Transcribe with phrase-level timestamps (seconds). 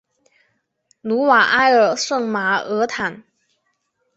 [1.01, 3.23] 努瓦埃尔圣马尔坦。